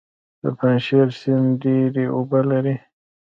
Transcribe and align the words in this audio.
د 0.41 0.43
پنجشیر 0.57 1.07
سیند 1.19 1.49
ډیرې 1.63 2.05
اوبه 2.15 2.39
لري 2.51 2.75